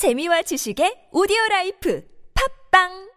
재미와 0.00 0.48
지식의 0.48 1.10
오디오 1.12 1.36
라이프 1.50 2.02
팝빵 2.32 3.10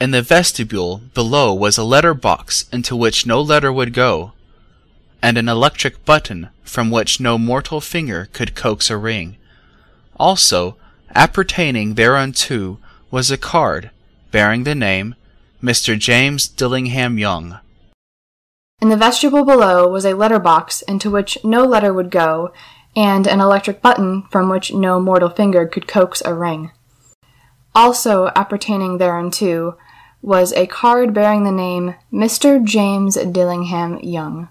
In 0.00 0.12
the 0.12 0.22
vestibule 0.22 1.02
below 1.12 1.52
was 1.52 1.76
a 1.76 1.84
letter 1.84 2.14
box 2.14 2.64
into 2.72 2.96
which 2.96 3.26
no 3.26 3.42
letter 3.42 3.70
would 3.70 3.92
go, 3.92 4.32
and 5.20 5.36
an 5.36 5.50
electric 5.50 6.06
button 6.06 6.48
from 6.62 6.90
which 6.90 7.20
no 7.20 7.36
mortal 7.36 7.82
finger 7.82 8.30
could 8.32 8.54
coax 8.54 8.88
a 8.88 8.96
ring. 8.96 9.36
Also, 10.16 10.78
appertaining 11.14 11.96
thereunto 11.96 12.78
was 13.10 13.30
a 13.30 13.36
card 13.36 13.90
bearing 14.30 14.64
the 14.64 14.74
name 14.74 15.14
Mr. 15.64 15.98
James 15.98 16.46
Dillingham 16.46 17.18
Young. 17.18 17.58
In 18.82 18.90
the 18.90 18.98
vestibule 18.98 19.46
below 19.46 19.88
was 19.88 20.04
a 20.04 20.12
letter 20.12 20.38
box 20.38 20.82
into 20.82 21.10
which 21.10 21.38
no 21.42 21.64
letter 21.64 21.90
would 21.90 22.10
go, 22.10 22.52
and 22.94 23.26
an 23.26 23.40
electric 23.40 23.80
button 23.80 24.24
from 24.30 24.50
which 24.50 24.74
no 24.74 25.00
mortal 25.00 25.30
finger 25.30 25.66
could 25.66 25.88
coax 25.88 26.20
a 26.22 26.34
ring. 26.34 26.70
Also 27.74 28.30
appertaining 28.36 28.98
thereunto 28.98 29.78
was 30.20 30.52
a 30.52 30.66
card 30.66 31.14
bearing 31.14 31.44
the 31.44 31.50
name 31.50 31.94
Mr. 32.12 32.62
James 32.62 33.16
Dillingham 33.16 33.98
Young. 34.00 34.50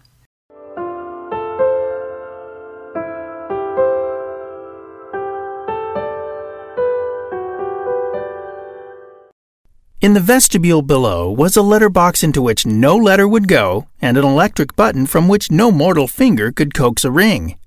In 10.04 10.14
the 10.14 10.20
vestibule 10.20 10.82
below 10.82 11.32
was 11.32 11.56
a 11.56 11.62
letter 11.62 11.88
box 11.88 12.24
into 12.24 12.42
which 12.42 12.66
no 12.66 12.98
letter 12.98 13.26
would 13.26 13.48
go, 13.48 13.88
and 14.02 14.18
an 14.18 14.26
electric 14.26 14.76
button 14.76 15.06
from 15.06 15.30
which 15.30 15.50
no 15.50 15.72
mortal 15.72 16.10
finger 16.10 16.52
could 16.52 16.74
coax 16.74 17.06
a 17.06 17.10
ring. 17.10 17.58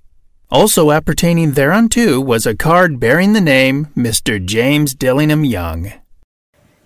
Also 0.50 0.90
appertaining 0.90 1.52
thereunto 1.52 2.20
was 2.20 2.44
a 2.44 2.54
card 2.54 3.00
bearing 3.00 3.32
the 3.32 3.40
name 3.40 3.86
Mr. 3.96 4.38
James 4.44 4.94
Dillingham 4.94 5.46
Young. 5.46 5.94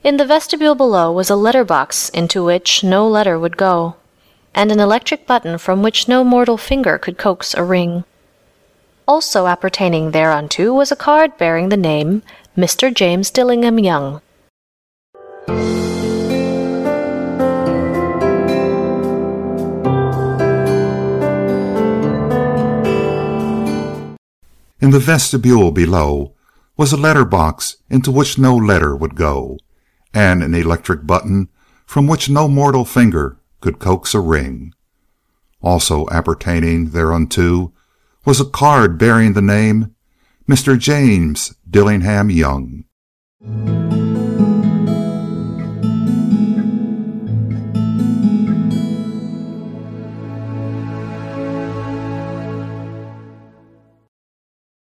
In 0.05 0.19
the 0.19 0.25
vestibule 0.25 0.77
below 0.77 1.11
was 1.11 1.31
a 1.31 1.35
letter 1.35 1.65
box 1.65 2.11
into 2.11 2.45
which 2.45 2.85
no 2.85 3.09
letter 3.09 3.37
would 3.37 3.57
go, 3.57 3.97
and 4.55 4.71
an 4.71 4.79
electric 4.79 5.27
button 5.27 5.59
from 5.59 5.83
which 5.83 6.07
no 6.07 6.23
mortal 6.23 6.59
finger 6.59 6.97
could 6.97 7.19
coax 7.19 7.55
a 7.55 7.65
ring. 7.65 8.05
Also 9.09 9.49
appertaining 9.49 10.13
thereunto 10.13 10.73
was 10.73 10.93
a 10.93 11.03
card 11.09 11.37
bearing 11.37 11.71
the 11.71 11.77
name 11.77 12.23
Mr. 12.57 12.95
James 12.95 13.33
Dillingham 13.33 13.81
Young. 13.81 14.23
In 24.81 24.91
the 24.91 24.99
vestibule 24.99 25.73
below 25.73 26.35
was 26.77 26.91
a 26.91 26.97
letter 26.97 27.27
box 27.27 27.77
into 27.91 28.11
which 28.11 28.39
no 28.39 28.57
letter 28.57 28.97
would 28.97 29.15
go, 29.15 29.59
and 30.15 30.43
an 30.43 30.55
electric 30.55 31.07
button 31.07 31.49
from 31.85 32.07
which 32.07 32.31
no 32.31 32.49
mortal 32.49 32.87
finger 32.87 33.39
could 33.61 33.79
coax 33.79 34.15
a 34.15 34.21
ring. 34.21 34.73
Also 35.61 36.09
appertaining 36.11 36.91
thereunto 36.91 37.75
was 38.25 38.41
a 38.41 38.45
card 38.47 38.97
bearing 38.97 39.35
the 39.35 39.43
name 39.43 39.95
Mr. 40.49 40.79
James 40.79 41.55
Dillingham 41.69 42.31
Young. 42.31 42.85